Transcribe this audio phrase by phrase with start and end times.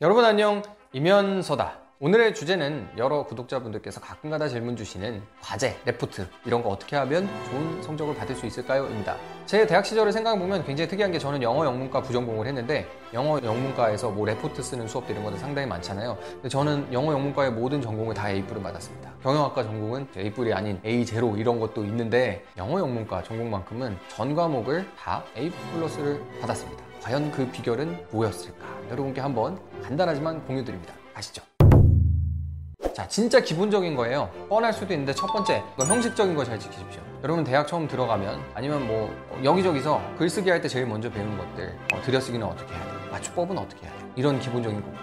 [0.00, 0.62] 여러분 안녕.
[0.92, 1.76] 이면서다.
[1.98, 8.14] 오늘의 주제는 여러 구독자분들께서 가끔가다 질문 주시는 과제, 레포트 이런 거 어떻게 하면 좋은 성적을
[8.14, 8.86] 받을 수 있을까요?
[8.86, 9.16] 입니다.
[9.44, 14.24] 제 대학 시절을 생각해보면 굉장히 특이한 게 저는 영어 영문과 부전공을 했는데 영어 영문과에서 뭐
[14.24, 16.16] 레포트 쓰는 수업들 이런 것도 상당히 많잖아요.
[16.34, 19.14] 근데 저는 영어 영문과의 모든 전공을 다 A뿔을 받았습니다.
[19.24, 25.50] 경영학과 전공은 A뿔이 아닌 A0 이런 것도 있는데 영어 영문과 전공만큼은 전 과목을 다 A
[25.50, 28.66] 플러스를 받았습니다 과연 그 비결은 뭐였을까?
[28.90, 31.42] 여러분께 한번 간단하지만 공유드립니다 가시죠
[32.94, 34.28] 자, 진짜 기본적인 거예요.
[34.48, 37.00] 뻔할 수도 있는데 첫 번째, 형식적인 거 잘 지키십시오.
[37.24, 42.02] 여러분 대학 처음 들어가면 아니면 뭐 여기저기서 글쓰기 할 때 제일 먼저 배우는 것들, 어,
[42.02, 43.10] 들여쓰기는 어떻게 해야 돼?
[43.10, 44.04] 맞춤법은 어떻게 해야 돼?
[44.16, 44.98] 이런 기본적인 거고요.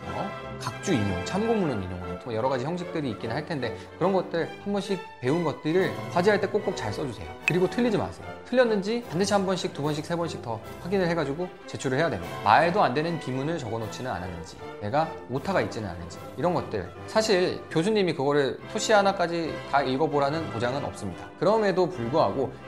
[0.59, 4.99] 각주 인용, 참고문헌 인용으로 뭐 여러 가지 형식들이 있긴 할 텐데 그런 것들 한 번씩
[5.21, 7.27] 배운 것들을 과제할 때 꼭꼭 잘 써주세요.
[7.45, 8.25] 그리고 틀리지 마세요.
[8.45, 12.33] 틀렸는지 반드시 한 번씩, 두 번씩, 세 번씩 더 확인을 해가지고 제출을 해야 됩니다.
[12.43, 18.57] 말도 안 되는 비문을 적어놓지는 않았는지, 내가 오타가 있지는 않은지 이런 것들 사실 교수님이 그거를
[18.71, 21.25] 토시 하나까지 다 읽어보라는 보장은 없습니다.
[21.39, 22.04] 그럼에도 불구하고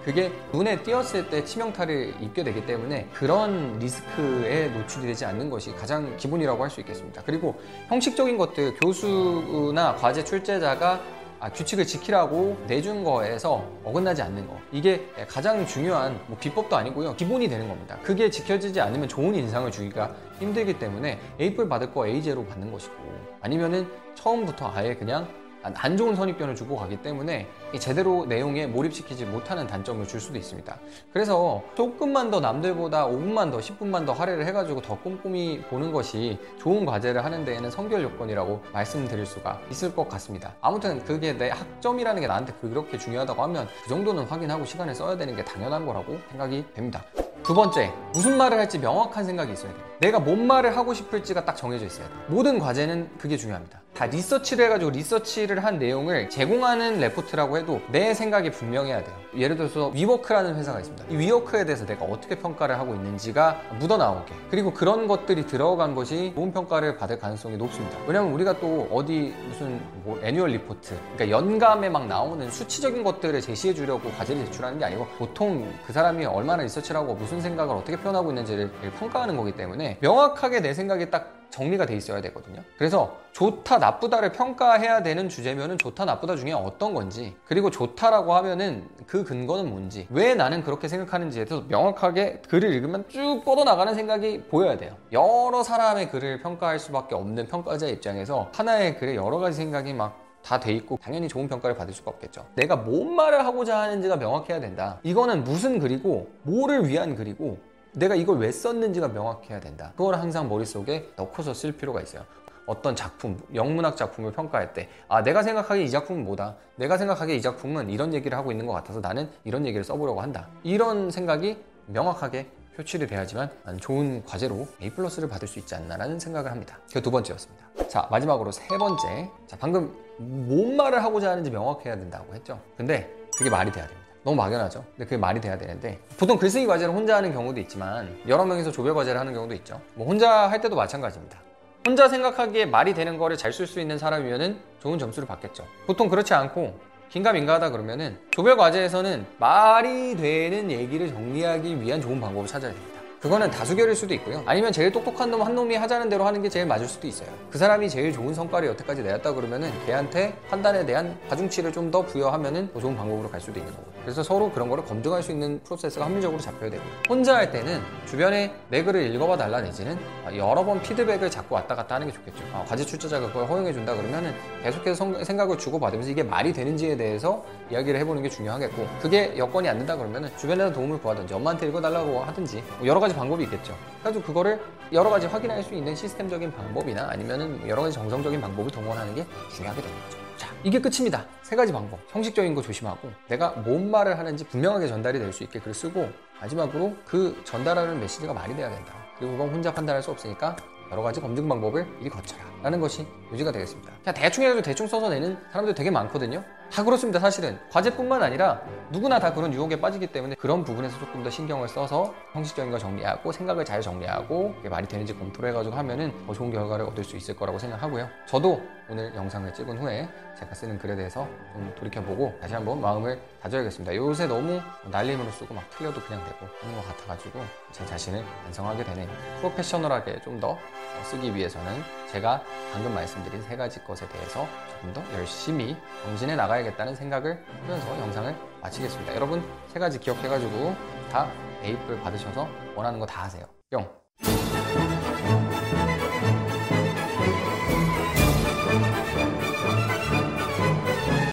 [0.03, 6.15] 그게 눈에 띄었을 때 치명타를 입게 되기 때문에 그런 리스크에 노출이 되지 않는 것이 가장
[6.17, 7.21] 기본이라고 할 수 있겠습니다.
[7.25, 11.01] 그리고 형식적인 것들 교수나 과제 출제자가
[11.39, 14.57] 아, 규칙을 지키라고 내준 거에서 어긋나지 않는 거.
[14.71, 17.15] 이게 가장 중요한 뭐 비법도 아니고요.
[17.15, 17.95] 기본이 되는 겁니다.
[18.01, 22.95] 그게 지켜지지 않으면 좋은 인상을 주기가 힘들기 때문에 A뿔 받을 거 A제로 받는 것이고
[23.41, 25.27] 아니면은 처음부터 아예 그냥
[25.63, 27.47] 안 좋은 선입견을 주고 가기 때문에
[27.79, 30.77] 제대로 내용에 몰입시키지 못하는 단점을 줄 수도 있습니다.
[31.11, 36.85] 그래서 조금만 더 남들보다 5분만 더 10분만 더 할애를 해가지고 더 꼼꼼히 보는 것이 좋은
[36.85, 40.55] 과제를 하는 데에는 선결 요건이라고 말씀드릴 수가 있을 것 같습니다.
[40.61, 45.35] 아무튼 그게 내 학점이라는 게 나한테 그렇게 중요하다고 하면 그 정도는 확인하고 시간을 써야 되는
[45.35, 47.03] 게 당연한 거라고 생각이 됩니다.
[47.43, 49.81] 두 번째, 무슨 말을 할지 명확한 생각이 있어야 돼요.
[49.99, 52.17] 내가 뭔 말을 하고 싶을지가 딱 정해져 있어야 돼요.
[52.27, 53.81] 모든 과제는 그게 중요합니다.
[53.97, 59.15] 다 리서치를 해가지고 리서치를 한 내용을 제공하는 레포트라고 해도 내 생각이 분명해야 돼요.
[59.35, 61.05] 예를 들어서 위워크라는 회사가 있습니다.
[61.09, 64.35] 이 위워크에 대해서 내가 어떻게 평가를 하고 있는지가 묻어나오게.
[64.51, 67.97] 그리고 그런 것들이 들어간 것이 좋은 평가를 받을 가능성이 높습니다.
[68.05, 73.73] 왜냐면 우리가 또 어디 무슨 뭐 annual report, 그러니까 연감에 막 나오는 수치적인 것들을 제시해
[73.73, 78.29] 주려고 과제를 제출하는 게 아니고 보통 그 사람이 얼마나 리서치를 하고 무슨 생각을 어떻게 표현하고
[78.29, 78.69] 있는지를
[78.99, 82.61] 평가하는 거기 때문에 명확하게 내 생각이 딱 정리가 돼 있어야 되거든요.
[82.77, 89.23] 그래서 좋다, 나쁘다를 평가해야 되는 주제면은 좋다, 나쁘다 중에 어떤 건지, 그리고 좋다라고 하면은 그
[89.23, 94.95] 근거는 뭔지, 왜 나는 그렇게 생각하는지에 대해서 명확하게 글을 읽으면 쭉 뻗어나가는 생각이 보여야 돼요.
[95.11, 100.71] 여러 사람의 글을 평가할 수밖에 없는 평가자 입장에서 하나의 글에 여러 가지 생각이 막 다돼
[100.73, 102.45] 있고 당연히 좋은 평가를 받을 수가 없겠죠.
[102.55, 104.97] 내가 뭔 말을 하고자 하는지가 명확해야 된다.
[105.03, 107.57] 이거는 무슨 글이고 뭐를 위한 글이고
[107.97, 109.91] 내가 이걸 왜 썼는지가 명확해야 된다.
[109.97, 112.23] 그걸 항상 머릿속에 넣고서 쓸 필요가 있어요.
[112.67, 116.57] 어떤 작품, 영문학 작품을 평가할 때, 아, 내가 생각하기에 이 작품은 뭐다.
[116.75, 120.47] 내가 생각하기에 이 작품은 이런 얘기를 하고 있는 것 같아서 나는 이런 얘기를 써보려고 한다.
[120.63, 121.57] 이런 생각이
[121.87, 123.49] 명확하게 표출이 돼야지만
[123.79, 126.77] 좋은 과제로 A 플러스를 받을 수 있지 않나라는 생각을 합니다.
[126.93, 127.65] 그 두 번째였습니다.
[127.87, 129.31] 자, 마지막으로 세 번째.
[129.47, 132.59] 자, 방금 뭔 말을 하고자 하는지 명확해야 된다고 했죠.
[132.75, 134.06] 근데 그게 말이 돼야 됩니다.
[134.23, 134.83] 너무 막연하죠.
[134.95, 138.93] 근데 그게 말이 돼야 되는데 보통 글쓰기 과제를 혼자 하는 경우도 있지만 여러 명이서 조별
[138.93, 139.79] 과제를 하는 경우도 있죠.
[139.95, 141.39] 뭐 혼자 할 때도 마찬가지입니다.
[141.85, 145.65] 혼자 생각하기에 말이 되는 거를 잘 쓸 수 있는 사람이면은 좋은 점수를 받겠죠.
[145.85, 146.77] 보통 그렇지 않고
[147.09, 152.96] 긴가민가하다 그러면은 조별 과제에서는 말이 되는 얘기를 정리하기 위한 좋은 방법을 찾아야 됩니다.
[153.27, 154.41] 그거는 다수결일 수도 있고요.
[154.45, 157.27] 아니면 제일 똑똑한 놈 한 놈이 하자는 대로 하는 게 제일 맞을 수도 있어요.
[157.51, 162.69] 그 사람이 제일 좋은 성과를 여태까지 내었다 그러면은 걔한테 판단에 대한 가중치를 좀 더 부여하면은
[162.73, 163.85] 더 좋은 방법으로 갈 수도 있는 거고.
[164.03, 166.83] 그래서 서로 그런 거를 검증할 수 있는 프로세스가 합리적으로 잡혀야 되고.
[167.09, 169.97] 혼자 할 때는 주변에 내 글을 읽어봐 달라 내지는
[170.35, 172.43] 여러 번 피드백을 자꾸 왔다 갔다 하는 게 좋겠죠.
[172.53, 174.33] 아, 과제 출제자가 그걸 허용해 준다 그러면은
[174.63, 179.69] 계속해서 성, 생각을 주고 받으면서 이게 말이 되는지에 대해서 이야기를 해보는 게 중요하겠고 그게 여건이
[179.69, 183.75] 안 된다 그러면은 주변에서 도움을 구하든지 엄마한테 읽어달라고 하든지 뭐 여러 가지 방법이 있겠죠.
[184.01, 184.59] 그래서 그거를
[184.93, 189.81] 여러 가지 확인할 수 있는 시스템적인 방법이나 아니면은 여러 가지 정성적인 방법을 동원하는 게 중요하게
[189.81, 190.17] 되는 거죠.
[190.37, 191.25] 자, 이게 끝입니다.
[191.41, 191.99] 세 가지 방법.
[192.09, 196.09] 형식적인 거 조심하고 내가 뭔 말을 하는지 분명하게 전달이 될 수 있게 글을 쓰고
[196.41, 198.93] 마지막으로 그 전달하는 메시지가 말이 돼야 된다.
[199.17, 200.55] 그리고 그건 혼자 판단할 수 없으니까
[200.91, 203.91] 여러 가지 검증 방법을 미리 거쳐라 라는 것이 요지가 되겠습니다.
[204.03, 206.43] 그냥 대충 해가지고 대충 써서 내는 사람들 되게 많거든요.
[206.71, 207.57] 다 그렇습니다 사실은.
[207.71, 212.71] 과제뿐만 아니라 누구나 다 그런 유혹에 빠지기 때문에 그런 부분에서 조금 더 신경을 써서 형식적인
[212.71, 217.03] 거 정리하고 생각을 잘 정리하고 이게 말이 되는지 검토를 해가지고 하면은 더 좋은 결과를 얻을
[217.03, 218.07] 수 있을 거라고 생각하고요.
[218.25, 220.07] 저도 오늘 영상을 찍은 후에
[220.39, 223.95] 제가 쓰는 글에 대해서 좀 돌이켜보고 다시 한번 마음을 다져야겠습니다.
[223.95, 227.41] 요새 너무 날림으로 쓰고 막 틀려도 그냥 되고 하는 것 같아가지고
[227.71, 229.09] 제 자신을 반성하게 되네요
[229.39, 230.55] 프로페셔널하게 좀 더
[231.03, 231.81] 쓰기 위해서는
[232.11, 232.41] 제가
[232.73, 238.35] 방금 말씀드린 세 가지 것에 대해서 조금 더 열심히 정진해 나가야 겠다는 생각을 하면서 영상을
[238.61, 239.15] 마치겠습니다.
[239.15, 240.75] 여러분 세 가지 기억해가지고
[241.11, 241.29] 다
[241.63, 243.45] 에이플 받으셔서 원하는 거 다 하세요.
[243.71, 243.85] 뿅!